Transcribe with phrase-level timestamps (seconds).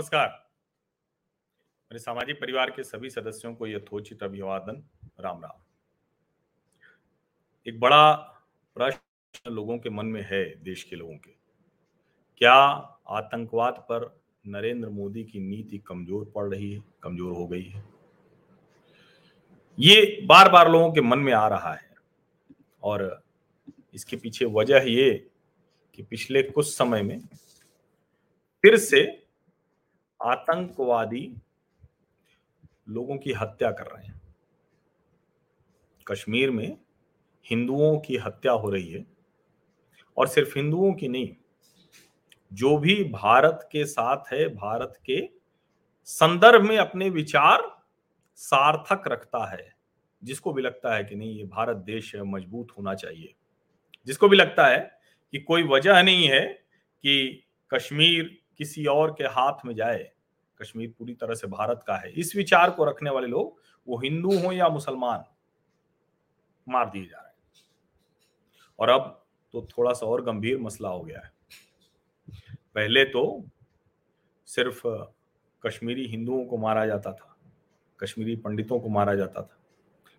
[0.00, 0.28] नमस्कार।
[1.90, 4.82] मेरे सामाजिक परिवार के सभी सदस्यों को यथोचित अभिवादन।
[5.20, 5.60] राम राम।
[7.66, 8.12] एक बड़ा
[8.76, 11.34] प्रश्न लोगों के मन में है, देश के लोगों के।
[12.38, 12.54] क्या
[13.08, 17.84] आतंकवाद पर नरेंद्र मोदी की नीति कमज़ोर पड़ रही है, कमज़ोर हो गई है?
[19.78, 21.94] ये बार बार लोगों के मन में आ रहा है
[22.82, 23.22] और
[23.94, 25.12] इसके पीछे वजह ये
[25.94, 27.18] कि पिछले कुछ समय में
[28.64, 29.19] फिर से
[30.22, 31.36] आतंकवादी
[32.88, 34.22] लोगों की हत्या कर रहे हैं।
[36.08, 36.78] कश्मीर में
[37.50, 39.06] हिंदुओं की हत्या हो रही है
[40.16, 41.36] और सिर्फ़ हिंदुओं की नहीं,
[42.52, 45.30] जो भी भारत के साथ है, भारत के
[46.04, 47.84] संदर्भ में अपने विचार
[48.36, 49.74] सार्थक रखता है,
[50.24, 53.34] जिसको भी लगता है कि नहीं, ये भारत देश है, मज़बूत होना चाहिए।
[54.06, 55.00] जिसको भी लगता है
[55.32, 56.46] कि कोई वजह नहीं है
[57.02, 60.12] कि कश्मीर किसी और के हाथ में जाए,
[60.62, 64.38] कश्मीर पूरी तरह से भारत का है। इस विचार को रखने वाले लोग, वो हिंदू
[64.38, 65.24] हो या मुसलमान,
[66.68, 67.38] मार दिए जा रहे हैं।
[68.78, 71.32] और अब तो थोड़ा सा और गंभीर मसला हो गया है।
[72.74, 73.44] पहले तो
[74.46, 74.86] सिर्फ़
[75.66, 77.36] कश्मीरी हिंदुओं को मारा जाता था,
[78.00, 79.58] कश्मीरी पंडितों को मारा जाता था,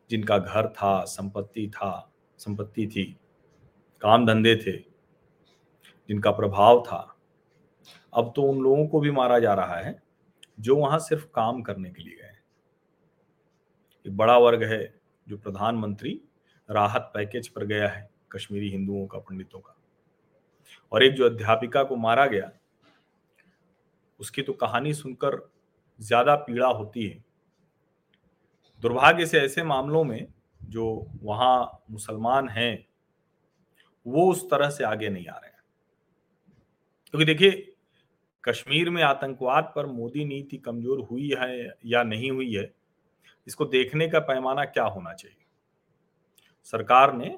[0.10, 3.18] जिनका घर था, संपत्ति था, संपत्ति थी,
[4.02, 4.78] काम धंधे थे,
[6.10, 7.18] जिनका प्रभाव था
[8.14, 10.02] अब तो उन लोगों को भी मारा जा रहा है,
[10.60, 12.30] जो वहाँ सिर्फ़ काम करने के लिए गए
[14.06, 14.94] एक बड़ा वर्ग है
[15.28, 16.22] जो प्रधानमंत्री
[16.70, 19.76] राहत पैकेज पर गया है कश्मीरी हिंदुओं का, पंडितों का।
[20.92, 22.52] और एक जो अध्यापिका को मारा गया,
[24.20, 25.52] उसकी तो कहानी सुनकर
[26.00, 27.24] ज़्यादा पीड़ा होती है।
[28.84, 30.28] दुर्भाग्य से ऐसे मामलों में
[30.62, 32.86] जो वहाँ मुसलमान हैं,
[34.06, 35.64] वो उस तरह से आगे नहीं आ रहे हैं।
[37.06, 37.71] क्योंकि देखिए
[38.44, 42.72] कश्मीर में आतंकवाद पर मोदी नीति कमज़ोर हुई है या नहीं हुई है,
[43.48, 45.46] इसको देखने का पैमाना क्या होना चाहिए?
[46.66, 47.38] सरकार ने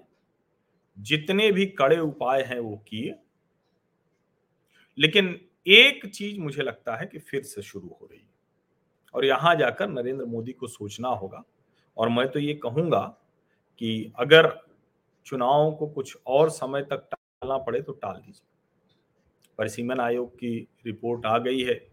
[0.97, 3.13] जितने भी कड़े उपाय हैं वो किए,
[4.97, 8.31] लेकिन एक चीज़ मुझे लगता है कि फिर से शुरू हो रही है।
[9.13, 11.43] और यहाँ जाकर नरेंद्र मोदी को सोचना होगा,
[11.97, 13.01] और मैं तो ये कहूँगा
[13.81, 14.51] कि अगर
[15.25, 18.47] चुनावों को कुछ और समय तक टालना पड़े तो टाल दीजिए।
[19.57, 21.91] परिसीमन आयोग की रिपोर्ट आ गई है।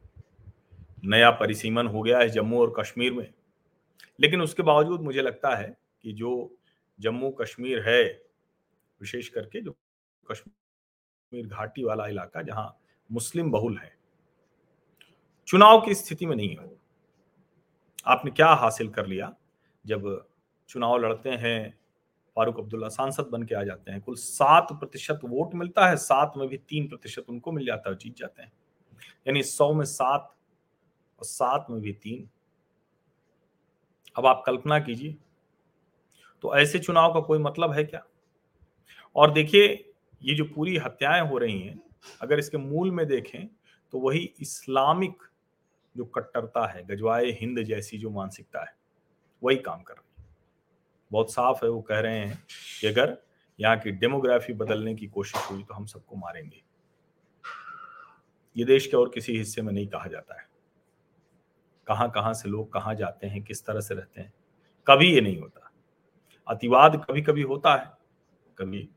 [1.04, 3.32] नया परिसीमन हो गया है जम्मू और कश्मीर में।
[4.20, 6.56] लेकिन उसके बावजूद मुझे लगता है कि जो
[7.00, 8.04] जम्मू कश्मीर है,
[9.00, 9.76] विशेष करके जो
[10.30, 12.78] कश्मीर घाटी वाला इलाका जहाँ
[13.12, 13.96] मुस्लिम बहुल है,
[15.46, 16.80] चुनाव की स्थिति में नहीं है
[18.06, 19.36] आपने क्या हासिल कर लिया
[19.86, 20.28] जब
[20.68, 21.79] चुनाव लड़ते हैं
[22.36, 26.32] फारूक अब्दुल्ला सांसद बन के आ जाते हैं। कुल सात प्रतिशत वोट मिलता है, सात
[26.36, 28.52] में भी तीन प्रतिशत उनको मिल जाता है जीत जाते हैं।
[29.26, 30.34] यानी सौ में सात
[31.20, 32.28] और सात में भी तीन।
[34.16, 35.16] अब आप कल्पना कीजिए
[36.44, 38.02] तो ऐसे चुनाव का कोई मतलब है क्या?
[39.16, 39.66] और देखिए,
[40.22, 41.80] ये जो पूरी हत्याएँ हो रही हैं,
[42.22, 43.46] अगर इसके मूल में देखें
[43.92, 45.22] तो वही इस्लामिक
[45.96, 48.74] जो कट्टरता है, गजवाए हिंद जैसी जो मानसिकता है,
[49.42, 50.09] वही काम कर रही है।
[51.10, 52.38] बहुत साफ़ है, वो कह रहे हैं
[52.80, 53.16] कि अगर
[53.58, 56.62] यहाँ की डेमोग्राफी बदलने की कोशिश हुई तो हम सबको मारेंगे।
[58.56, 60.48] ये देश के और किसी हिस्से में नहीं कहा जाता है।
[61.86, 64.32] कहाँ कहाँ से लोग कहाँ जाते हैं, किस तरह से रहते हैं,
[64.86, 65.70] कभी ये नहीं होता।
[66.46, 67.90] अतिवाद कभी कभी होता है।
[68.58, 68.88] कभी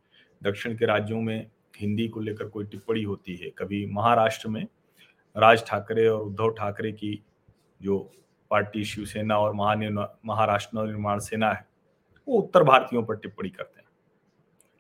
[0.41, 4.65] दक्षिण के राज्यों में हिंदी को लेकर कोई टिप्पणी होती है, कभी महाराष्ट्र में
[5.35, 7.19] राज ठाकरे और उद्धव ठाकरे की
[7.81, 7.99] जो
[8.51, 11.65] पार्टी शिवसेना और महाराष्ट्र नवनिर्माण सेना है
[12.27, 13.87] वो उत्तर भारतीयों पर टिप्पणी करते हैं।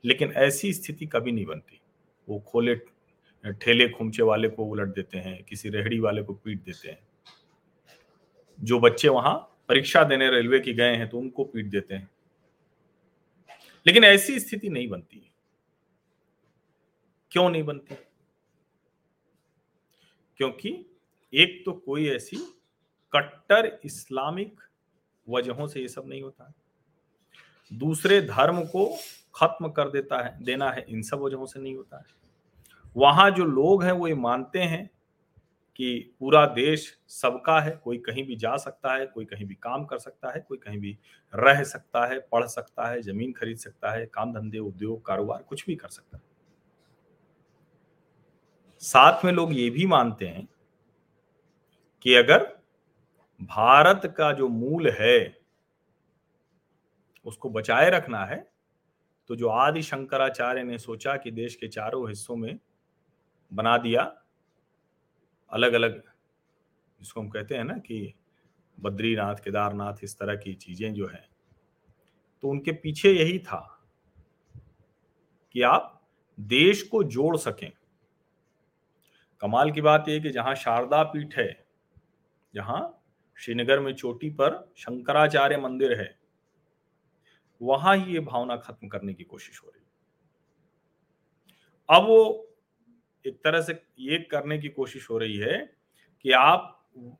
[0.05, 1.81] लेकिन ऐसी स्थिति कभी नहीं बनती।
[2.29, 2.75] वो खोले,
[3.45, 7.07] ठेले खुमचे वाले को उलट देते हैं, किसी रेहड़ी वाले को पीट देते हैं।
[8.59, 12.09] जो बच्चे वहाँ परीक्षा देने रेलवे की गए हैं तो उनको पीट देते हैं।
[13.87, 15.31] लेकिन ऐसी स्थिति नहीं बनती।
[17.31, 17.95] क्यों नहीं बनती?
[20.37, 20.85] क्योंकि
[21.33, 22.37] एक तो कोई ऐसी
[23.15, 24.61] कट्टर इस्लामिक
[25.29, 26.62] वजहों से ये सब नहीं होता। है
[27.73, 28.97] दूसरे धर्म को
[29.35, 32.03] खत्म कर देता है, देना है। इन सब वजहों से नहीं होता है।
[32.97, 34.89] वहाँ जो लोग हैं, वो ये मानते हैं
[35.75, 39.85] कि पूरा देश सबका है, कोई कहीं भी जा सकता है, कोई कहीं भी काम
[39.85, 40.97] कर सकता है, कोई कहीं भी
[41.35, 45.65] रह सकता है, पढ़ सकता है, ज़मीन खरीद सकता है, काम धंधे, उद्योग, कारोबार, कुछ
[45.65, 46.23] भी कर सकता है।
[48.79, 50.47] साथ में लोग ये भी मानते हैं
[52.01, 52.57] कि अगर
[53.41, 55.42] भारत का जो मूल है
[57.25, 58.51] उसको बचाए रखना है
[59.29, 62.59] तो जो आदि शंकराचार्य ने सोचा कि देश के चारों हिस्सों में
[63.53, 64.01] बना दिया
[65.51, 66.01] अलग अलग
[66.99, 68.13] जिसको हम कहते हैं ना कि
[68.77, 71.27] बद्रीनाथ, केदारनाथ, इस तरह की चीज़ें जो हैं
[72.43, 73.79] तो उनके पीछे यही था
[75.51, 76.01] कि आप
[76.39, 77.71] देश को जोड़ सकें।
[79.41, 81.65] कमाल की बात यह कि जहाँ शारदा पीठ है,
[82.53, 83.03] जहाँ
[83.37, 86.22] श्रीनगर में चोटी पर शंकराचार्य मंदिर है
[87.63, 89.81] वहाँ ही ये भावना खत्म करने की कोशिश हो रही
[91.89, 92.19] अब वो
[93.25, 95.57] एक तरह से ये करने की कोशिश हो रही है
[96.25, 96.69] कि आप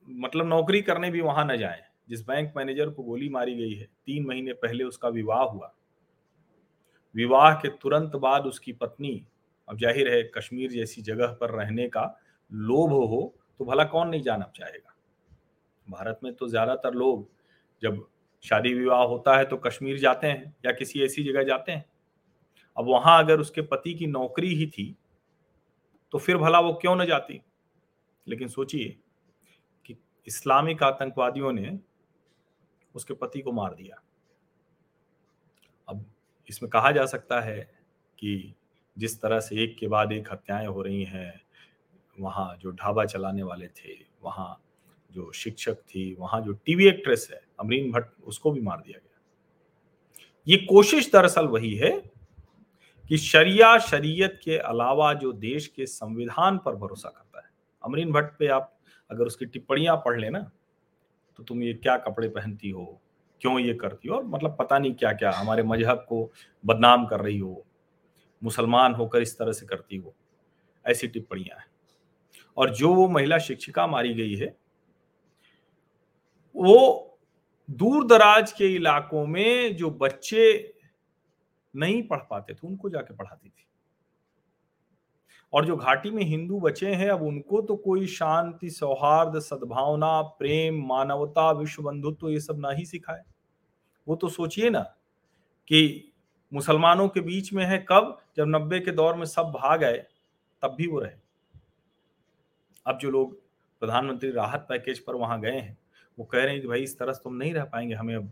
[0.07, 3.86] मतलब नौकरी करने भी वहाँ न जाएँ, जिस बैंक मैनेजर को गोली मारी गई है,
[4.06, 5.74] तीन महीने पहले उसका विवाह हुआ।
[7.16, 9.25] विवाह के तुरंत बाद उसकी पत्नी,
[9.68, 12.04] अब ज़ाहिर है कश्मीर जैसी जगह पर रहने का
[12.51, 14.95] लोभ हो तो भला कौन नहीं जाना चाहेगा?
[15.88, 17.28] भारत में तो ज़्यादातर लोग
[17.81, 18.06] जब
[18.44, 21.86] शादी विवाह होता है तो कश्मीर जाते हैं या किसी ऐसी जगह जाते हैं।
[22.78, 24.95] अब वहाँ अगर उसके पति की नौकरी ही थी
[26.12, 27.42] तो फिर भला वो क्यों न जाती?
[28.28, 28.98] लेकिन सोचिए
[29.86, 29.95] कि
[30.28, 31.80] इस्लामिक आतंकवादियों ने
[32.95, 34.01] उसके पति को मार दिया।
[35.88, 36.06] अब
[36.50, 37.60] इसमें कहा जा सकता है
[38.19, 38.54] कि
[38.98, 41.42] जिस तरह से एक के बाद एक हत्याएँ हो रही हैं,
[42.19, 43.94] वहाँ जो ढाबा चलाने वाले थे,
[44.24, 44.62] वहाँ
[45.12, 49.19] जो शिक्षक थी, वहाँ जो टीवी एक्ट्रेस है अमरीन भट्ट, उसको भी मार दिया गया।
[50.47, 51.91] ये कोशिश दरअसल वही है
[53.09, 57.50] कि शरिया, शरीयत के अलावा जो देश के संविधान पर भरोसा करता है।
[57.83, 58.73] अमरीन भट्ट पे आप
[59.09, 60.39] अगर उसकी टिप्पणियाँ पढ़ लेना
[61.39, 62.85] तो तुम ये क्या कपड़े पहनती हो,
[63.41, 66.31] क्यों ये करती हो, और मतलब पता नहीं क्या क्या हमारे मज़हब को
[66.63, 67.63] बदनाम कर रही हो,
[68.41, 70.13] मुसलमान होकर इस तरह से करती हो,
[70.85, 71.65] ऐसी टिप्पणियाँ हैं।
[72.57, 74.56] और जो वो महिला शिक्षिका मारी गई है,
[76.56, 77.12] वो
[77.71, 80.74] दूर दराज के इलाकों में जो बच्चे
[81.75, 83.65] नहीं पढ़ पाते थे, उनको जाके पढ़ाती थी।
[85.54, 90.88] और जो घाटी में हिंदू बचे हैं, अब उनको तो कोई शांति, सौहार्द, सद्भावना, प्रेम,
[90.88, 93.24] मानवता, विश्व बंधुत्व, ये सब ना ही सिखाए।
[94.07, 94.81] वो तो सोचिए ना
[95.68, 96.12] कि
[96.54, 100.06] मुसलमानों के बीच में है कब, जब नब्बे के दौर में सब भाग आए,
[100.62, 101.16] तब भी वो रहे।
[102.86, 103.42] अब जो लोग
[103.80, 105.77] प्रधानमंत्री राहत पैकेज पर वहाँ गए हैं
[106.19, 108.31] वो कह रहे हैं कि भाई, इस तरह से तुम नहीं रह पाएँगे, हमें अब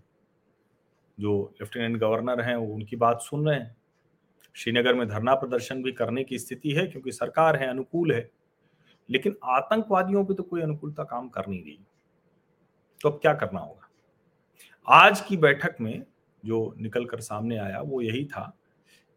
[1.20, 3.78] जो लेफ्टिनेंट गवर्नर हैं, वो उनकी बात सुन रहे हैं।
[4.54, 8.32] श्रीनगर में धरना प्रदर्शन भी करने की स्थिति है, क्योंकि सरकार है, अनुकूल है,
[9.10, 11.80] लेकिन आतंकवादियों पे तो कोई अनुकूलता काम कर नहीं रही।
[13.02, 13.90] तो अब क्या करना होगा?
[14.88, 16.06] आज की बैठक में
[16.46, 18.58] जो निकल कर सामने आया, वो यही था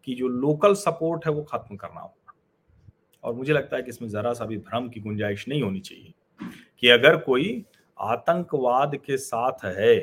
[0.04, 2.34] कि जो लोकल सपोर्ट है, वो खत्म करना होगा।
[3.24, 6.14] और मुझे लगता है कि इसमें जरा सा भी भ्रम की गुंजाइश नहीं होनी चाहिए
[6.78, 7.64] कि अगर कोई
[7.98, 9.98] आतंकवाद के साथ है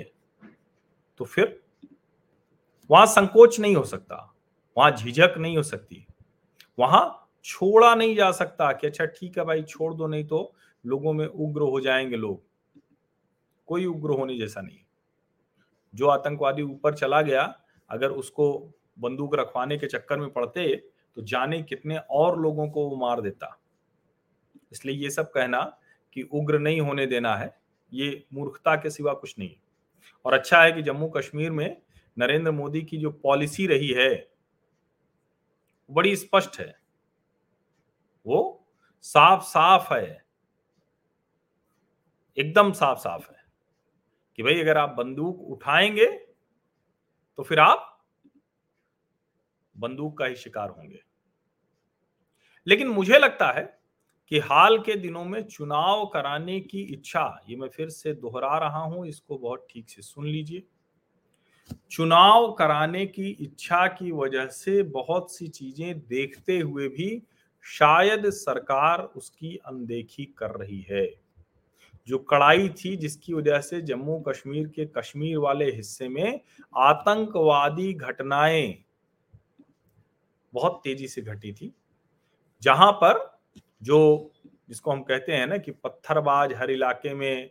[1.19, 1.59] तो फिर
[2.89, 4.15] वहाँ संकोच नहीं हो सकता,
[4.77, 6.05] वहाँ झिझक नहीं हो सकती,
[6.79, 10.53] वहाँ छोड़ा नहीं जा सकता कि अच्छा ठीक है भाई, छोड़ दो, नहीं तो
[10.85, 12.41] लोगों में उग्र हो जाएँगे लोग।
[13.67, 14.79] कोई उग्र होने जैसा नहीं।
[15.93, 17.43] जो आतंकवादी ऊपर चला गया,
[17.89, 20.75] अगर उसको बंदूक रखवाने के चक्कर में पड़ते
[21.17, 23.57] तो जाने कितने और लोगों को वो मार देता।
[24.71, 25.61] इसलिए ये सब कहना
[26.15, 27.60] कि उग्र नहीं होने देना है।
[27.93, 29.55] ये मूर्खता के सिवा कुछ नहीं।
[30.25, 31.81] और अच्छा है कि जम्मू कश्मीर में
[32.17, 34.31] नरेंद्र मोदी की जो पॉलिसी रही है,
[35.89, 36.81] बड़ी स्पष्ट है।
[38.25, 38.67] वो
[39.01, 40.25] साफ़ साफ़ है।
[42.37, 43.43] एकदम साफ़ साफ़ है
[44.37, 46.05] कि भाई अगर आप बंदूक उठाएँगे
[47.37, 47.87] तो फिर आप
[49.77, 51.03] बंदूक का ही शिकार होंगे।
[52.67, 53.80] लेकिन मुझे लगता है
[54.31, 58.79] कि हाल के दिनों में चुनाव कराने की इच्छा, ये मैं फिर से दोहरा रहा
[58.79, 60.63] हूँ, इसको बहुत ठीक से सुन लीजिए।
[61.91, 67.21] चुनाव कराने की इच्छा की वजह से बहुत सी चीज़ें देखते हुए भी
[67.65, 71.05] शायद सरकार उसकी अनदेखी कर रही है।
[72.07, 76.39] जो कड़ाई थी, जिसकी वजह से जम्मू कश्मीर के कश्मीर वाले हिस्से में
[76.77, 78.73] आतंकवादी घटनाएँ
[80.53, 81.71] बहुत तेज़ी से घटी थी,
[82.61, 83.29] जहाँ पर
[83.81, 84.31] जो
[84.69, 87.49] जिसको हम कहते हैं ना कि पत्थरबाज हर इलाके में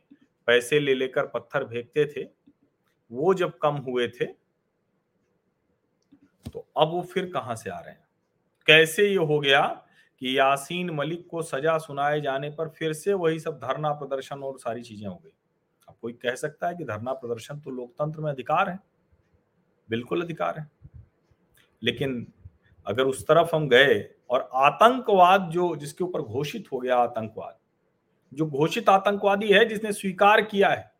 [0.48, 2.24] पैसे ले लेकर पत्थर फेंकते थे,
[3.10, 4.26] वो जब कम हुए थे
[6.46, 8.04] तो अब वो फिर कहाँ से आ रहे हैं?
[8.66, 9.62] कैसे ये हो गया
[10.22, 14.58] कि यासीन मलिक को सजा सुनाए जाने पर फिर से वही सब धरना प्रदर्शन और
[14.58, 15.32] सारी चीज़ें हो गई?
[15.88, 18.78] अब कोई कह सकता है कि धरना प्रदर्शन तो लोकतंत्र में अधिकार है,
[19.88, 20.68] बिल्कुल अधिकार है।
[21.82, 22.26] लेकिन
[22.86, 27.58] अगर उस तरफ़ हम गए और आतंकवाद जो जिसके ऊपर घोषित हो गया आतंकवाद,
[28.32, 30.92] जो घोषित आतंकवादी है, जिसने स्वीकार किया है,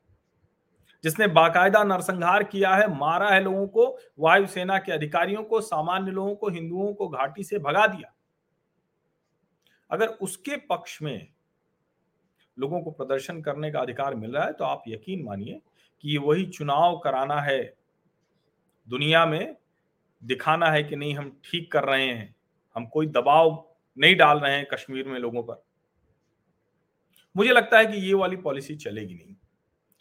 [1.04, 6.34] जिसने बाकायदा नरसंहार किया है, मारा है लोगों को, वायुसेना के अधिकारियों को, सामान्य लोगों
[6.34, 8.12] को, हिंदुओं को घाटी से भगा दिया।
[9.90, 11.28] अगर उसके पक्ष में
[12.58, 15.60] लोगों को प्रदर्शन करने का अधिकार मिल रहा है तो आप यकीन मानिए
[16.00, 17.74] कि ये वही चुनाव कराना है
[18.88, 19.56] दुनिया में
[20.22, 22.34] दिखाना है कि नहीं, हम ठीक कर रहे हैं।
[22.76, 25.64] हम कोई दबाव नहीं डाल रहे हैं कश्मीर में लोगों पर।
[27.36, 29.36] मुझे लगता है कि ये वाली पॉलिसी चलेगी नहीं।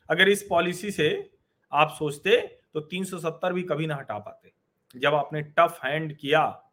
[0.09, 1.31] अगर इस पॉलिसी से
[1.71, 2.37] आप सोचते
[2.73, 4.51] तो 370 भी कभी ना हटा पाते।
[4.95, 6.71] जब आपने टफ हैंड किया,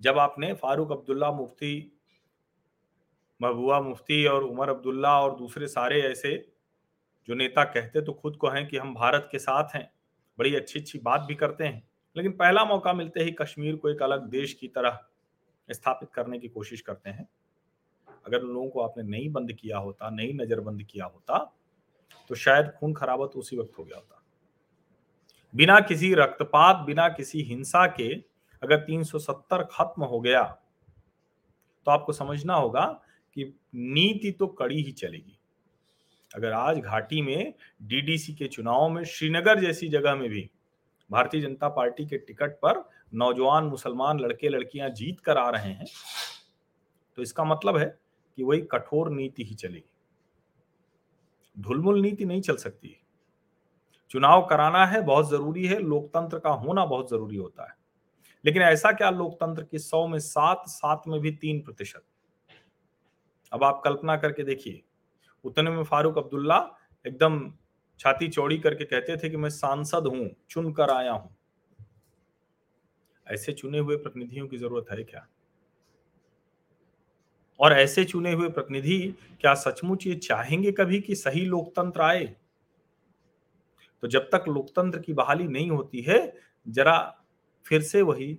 [0.00, 1.92] जब आपने फारूक अब्दुल्ला मुफ्ती,
[3.40, 6.52] महबूबा मुफ्ती और उमर अब्दुल्ला और दूसरे सारे ऐसे
[7.28, 9.90] जो नेता कहते तो खुद को हैं कि हम भारत के साथ हैं,
[10.38, 14.02] बड़ी अच्छी अच्छी बात भी करते हैं। लेकिन पहला मौका मिलते ही कश्मीर को एक
[14.02, 14.98] अलग देश की तरह
[15.68, 17.28] स्थापित करने की कोशिश करते हैं।
[18.26, 21.38] अगर लोगों को आपने नहीं बंद किया होता, नहीं नजरबंद किया होता
[22.30, 24.22] तो शायद खून खराबत उसी वक्त हो गया होता।
[25.54, 28.12] बिना किसी रक्तपात, बिना किसी हिंसा के
[28.62, 30.42] अगर 370 खत्म हो गया
[31.86, 32.84] तो आपको समझना होगा
[33.36, 33.44] कि
[33.74, 35.38] नीति तो कड़ी ही चलेगी।
[36.30, 40.50] अगर आज घाटी में डीडीसी के चुनाव में, श्रीनगर जैसी जगह में भी
[41.10, 45.86] भारतीय जनता पार्टी के टिकट पर नौजवान मुसलमान लड़के लड़कियाँ जीत कर आ रहे हैं।
[47.16, 47.98] तो इसका मतलब है
[48.36, 49.92] कि वही कठोर नीति ही चलेगी।
[51.56, 52.96] ढुलमुल नीति नहीं चल सकती।
[54.10, 57.76] चुनाव कराना है बहुत ज़रूरी है, लोकतंत्र का होना बहुत ज़रूरी होता है।
[58.44, 62.04] लेकिन ऐसा क्या लोकतंत्र की सौ में सात सात में भी तीन प्रतिशत?
[63.52, 64.82] अब आप कल्पना करके देखिए,
[65.44, 66.58] उतने में फारूक अब्दुल्ला
[67.04, 67.52] एकदम
[68.00, 71.34] छाती चौड़ी करके कहते थे कि मैं सांसद हूँ चुन कर आया हूँ।
[73.26, 75.26] ऐसे चुने हुए प्रतिनिधियों की ज़रूरत है क्या?
[77.60, 82.24] और ऐसे चुने हुए प्रतिनिधि, क्या सचमुच ये चाहेंगे कभी कि सही लोकतंत्र आए?
[84.02, 86.32] तो जब तक लोकतंत्र की बहाली नहीं होती है,
[86.66, 86.98] जरा
[87.66, 88.32] फिर से वही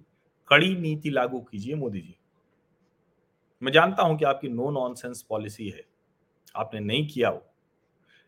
[0.50, 2.16] कड़ी नीति लागू कीजिए मोदी जी।
[3.62, 5.84] मैं जानता हूँ कि आपकी नो नॉनसेंस पॉलिसी है,
[6.56, 7.47] आपने नहीं किया वो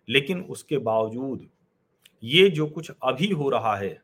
[0.09, 1.47] लेकिन उसके बावजूद
[2.23, 4.01] ये जो कुछ अभी हो रहा है,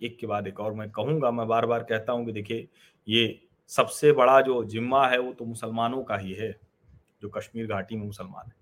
[0.00, 2.68] एक के बाद एक और मैं कहूँगा, मैं बार बार कहता हूँ कि देखिए,
[3.08, 6.50] ये सबसे बड़ा जो जिम्मा है वो तो मुसलमानों का ही है,
[7.22, 8.54] जो कश्मीर घाटी में मुसलमान है।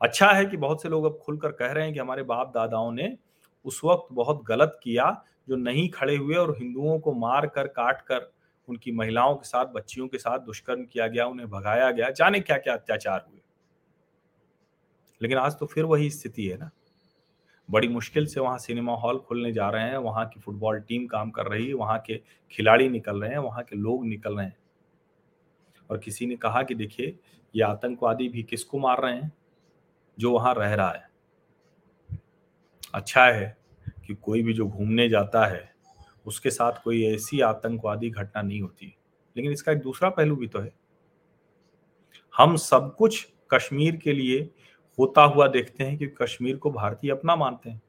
[0.00, 2.92] अच्छा है कि बहुत से लोग अब खुलकर कह रहे हैं कि हमारे बाप दादाओं
[2.92, 3.16] ने
[3.64, 5.10] उस वक्त बहुत गलत किया,
[5.48, 8.30] जो नहीं खड़े हुए और हिंदुओं को मार कर काट कर
[8.68, 12.56] उनकी महिलाओं के साथ, बच्चियों के साथ दुष्कर्म किया गया, उन्हें भगाया गया। जाने क्या
[12.58, 13.40] क्या अत्याचार हुए।
[15.22, 16.70] लेकिन आज तो फिर वही स्थिति है ना।
[17.70, 21.30] बड़ी मुश्किल से वहाँ सिनेमा हॉल खुलने जा रहे हैं, वहाँ की फुटबॉल टीम काम
[21.30, 22.22] कर रही है, वहाँ के
[22.52, 24.56] खिलाड़ी निकल रहे हैं, वहाँ के लोग निकल रहे हैं।
[25.90, 27.18] और किसी ने कहा कि देखिए,
[27.56, 29.32] ये आतंकवादी भी किसको मार रहे हैं?
[30.18, 31.08] जो वहाँ रह रहा है।
[32.94, 33.58] अच्छा है
[34.06, 35.74] कि कोई भी जो घूमने जाता है,
[36.26, 38.96] उसके साथ कोई ऐसी आतंकवादी घटना नहीं होती।
[39.36, 40.72] लेकिन इसका एक दूसरा पहलू भी तो है।
[42.36, 44.50] हम सब कुछ कश्मीर के लिए
[44.98, 47.80] होता हुआ देखते हैं कि कश्मीर को भारतीय अपना मानते हैं।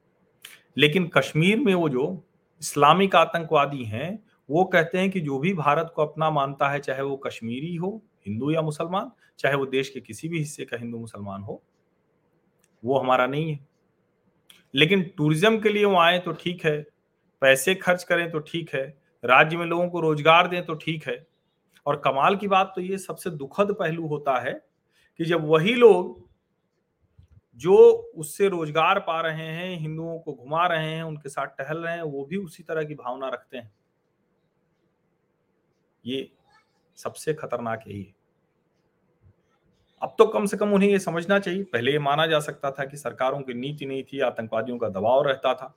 [0.78, 2.24] लेकिन कश्मीर में वो जो
[2.62, 7.02] इस्लामिक आतंकवादी हैं, वो कहते हैं कि जो भी भारत को अपना मानता है, चाहे
[7.02, 11.00] वो कश्मीरी हो, हिंदू या मुसलमान, चाहे वो देश के किसी भी हिस्से का हिंदू
[11.00, 11.62] मुसलमान हो,
[12.84, 13.68] वो हमारा नहीं है।
[14.74, 16.80] लेकिन टूरिज़्म के लिए वो आए तो ठीक है,
[17.42, 18.84] पैसे खर्च करें तो ठीक है,
[19.24, 21.26] राज्य में लोगों को रोज़गार दें तो ठीक है।
[21.86, 24.54] और कमाल की बात तो ये सबसे दुखद पहलू होता है
[25.20, 26.29] कि जब वही लोग
[27.60, 27.76] जो
[28.16, 32.02] उससे रोज़गार पा रहे हैं, हिंदुओं को घुमा रहे हैं, उनके साथ टहल रहे हैं,
[32.02, 33.74] वो भी उसी तरह की भावना रखते हैं।
[36.06, 36.32] ये
[36.96, 38.16] सबसे खतरनाक यही है।
[40.02, 42.86] अब तो कम से कम उन्हें ये समझना चाहिए। पहले ये माना जा सकता था
[42.86, 45.76] कि सरकारों की नीति नहीं थी, आतंकवादियों का दबाव रहता था।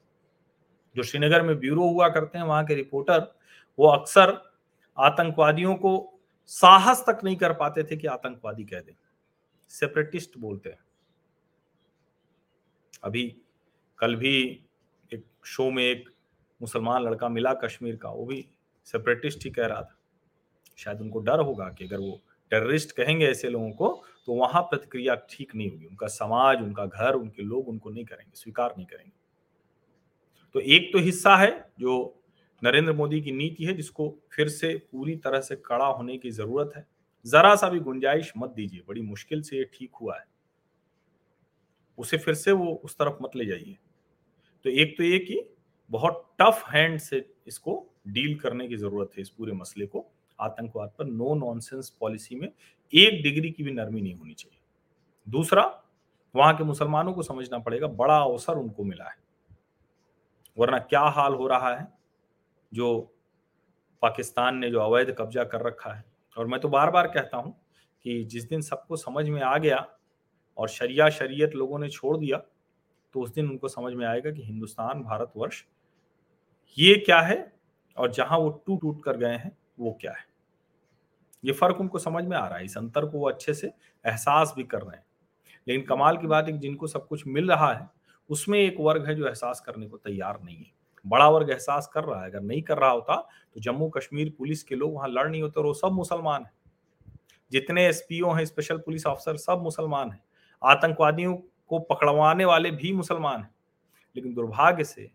[0.96, 3.34] जो श्रीनगर में ब्यूरो हुआ करते हैं, वहाँ के रिपोर्टर,
[3.78, 4.52] वो अक्सर
[4.98, 8.94] आतंकवादियों को साहस तक नहीं कर पाते थे कि आतंकवादी कह दें।
[9.68, 10.78] सेपरेटिस्ट बोलते हैं।
[13.02, 13.24] अभी
[13.98, 14.36] कल भी
[15.12, 16.08] एक शो में एक
[16.60, 18.46] मुसलमान लड़का मिला कश्मीर का, वो भी
[18.86, 19.98] सेपरेटिस्ट ही कह रहा था।
[20.78, 23.88] शायद उनको डर होगा कि अगर वो टेररिस्ट कहेंगे ऐसे लोगों को
[24.26, 28.32] तो वहाँ प्रतिक्रिया ठीक नहीं होगी। उनका समाज, उनका घर, उनके लोग उनको नहीं करेंगे,
[28.34, 29.12] स्वीकार नहीं करेंगे।
[30.54, 32.22] तो एक तो हिस्सा है जो
[32.62, 36.72] नरेंद्र मोदी की नीति है, जिसको फिर से पूरी तरह से कड़ा होने की ज़रूरत
[36.76, 36.86] है।
[37.26, 40.24] जरा सा भी गुंजाइश मत दीजिए, बड़ी मुश्किल से ये ठीक हुआ है।
[41.98, 43.76] उसे फिर से वो उस तरफ़ मत ले जाइए।
[44.64, 45.40] तो एक तो ये कि
[45.90, 50.04] बहुत टफ हैंड से इसको डील करने की ज़रूरत है इस पूरे मसले को।
[50.38, 52.48] आतंकवाद पर नो नॉनसेंस पॉलिसी में
[52.92, 54.58] एक डिग्री की भी नरमी नहीं होनी चाहिए।
[55.26, 55.82] दूसरा,
[56.34, 59.16] वहाँ के मुसलमानों को समझना पड़ेगा, बड़ा अवसर उनको मिला है।
[60.58, 61.86] वरना क्या हाल हो रहा है
[62.72, 62.98] जो
[64.02, 66.04] पाकिस्तान ने जो अवैध कब्जा कर रखा है?
[66.36, 67.54] और मैं तो बार बार कहता हूँ
[68.04, 69.86] कि जिस दिन सबको समझ में आ गया
[70.58, 72.42] और शरिया, शरीयत लोगों ने छोड़ दिया
[73.14, 75.62] तो उस दिन उनको समझ में आएगा कि हिंदुस्तान भारतवर्ष
[76.78, 77.52] ये क्या है
[77.96, 80.24] और जहाँ वो टूट टूट कर गए हैं, वो क्या है।
[81.44, 84.52] ये फ़र्क उनको समझ में आ रहा है, इस अंतर को वो अच्छे से एहसास
[84.56, 85.04] भी कर रहे हैं।
[85.68, 87.88] लेकिन कमाल की बात है जिनको सब कुछ मिल रहा है,
[88.30, 90.70] उसमें एक वर्ग है जो एहसास करने को तैयार नहीं है।
[91.04, 93.16] बड़ा वर्ग एहसास कर रहा है, अगर नहीं कर रहा होता
[93.54, 96.52] तो जम्मू कश्मीर पुलिस के लोग वहाँ लड़ नहीं होते और वो सब मुसलमान है।
[97.52, 100.22] जितने एसपीओ हैं, स्पेशल पुलिस ऑफिसर, सब मुसलमान हैं।
[100.64, 101.36] आतंकवादियों
[101.68, 103.54] को पकड़वाने वाले भी मुसलमान हैं।
[104.16, 105.10] लेकिन दुर्भाग्य से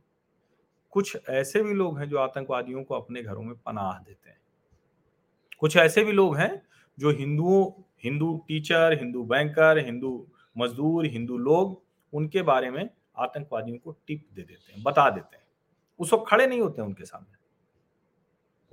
[0.92, 4.38] कुछ ऐसे भी लोग हैं जो आतंकवादियों को अपने घरों में पनाह देते हैं।
[5.60, 6.68] कुछ ऐसे भी लोग हैं
[7.00, 10.28] जो हिंदुओं, हिंदू टीचर, हिंदू बैंकर, हिंदू
[10.58, 15.44] मजदूर, हिंदू लोग, उनके बारे में आतंकवादियों को टिप दे देते हैं, बता देते हैं।
[16.00, 17.38] उस वक्त खड़े नहीं होते उनके सामने।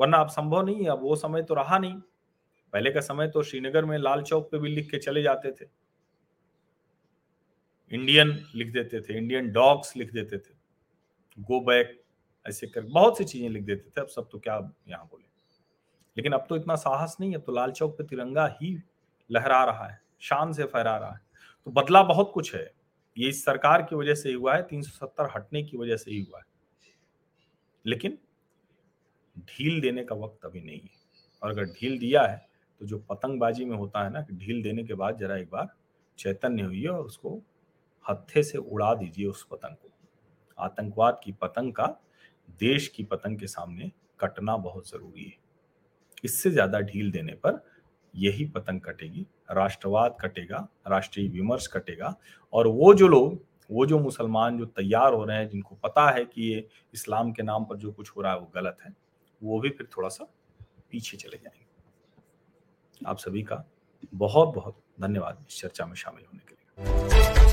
[0.01, 1.95] वरना अब संभव नहीं है, अब वो समय तो रहा नहीं।
[2.73, 5.84] पहले का समय तो श्रीनगर में लाल चौक पे भी लिख के चले जाते थे।
[7.93, 10.55] इंडियन लिख देते थे इंडियन डॉग्स लिख देते थे।
[11.39, 12.01] गो बैक
[12.47, 14.57] ऐसे कर, बहुत सी चीज़ें लिख देते थे। अब सब तो क्या
[14.89, 15.25] यहाँ बोले?
[16.17, 18.77] लेकिन अब तो इतना साहस नहीं अब तो लाल चौक पे तिरंगा ही
[19.31, 21.21] लहरा रहा है, शान से फहरा रहा है।
[21.67, 22.71] तो बदला बहुत कुछ है।
[23.17, 26.21] ये इस सरकार की वजह से ही हुआ है 370 हटने की वजह से ही
[26.21, 26.45] हुआ है।
[27.85, 28.19] लेकिन
[29.39, 30.91] ढील देने का वक्त अभी नहीं है।
[31.43, 32.37] और अगर ढील दिया है
[32.81, 35.69] तो जो पतंगबाजी में होता है ना, कि ढील देने के बाद जरा एक बार
[36.19, 37.41] चैतन्य हुई है और उसको
[38.09, 39.89] हत्थे से उड़ा दीजिए उस पतंग को।
[40.59, 41.87] आतंकवाद की पतंग का,
[42.61, 45.37] देश की पतंग के सामने कटना बहुत ज़रूरी है।
[46.25, 47.65] इससे ज़्यादा ढील देने पर
[48.15, 52.15] यही पतंग कटेगी, राष्ट्रवाद कटेगा, राष्ट्रीय विमर्श कटेगा
[52.53, 56.25] और वो जो लोग, वो जो मुसलमान जो तैयार हो रहे हैं, जिनको पता है
[56.25, 58.95] कि ये इस्लाम के नाम पर जो कुछ हो रहा है वो गलत है,
[59.43, 60.25] वो भी फिर थोड़ा सा
[60.91, 63.65] पीछे चले जाएँगे। आप सभी का
[64.15, 67.44] बहुत बहुत धन्यवाद इस चर्चा में शामिल होने के लिए।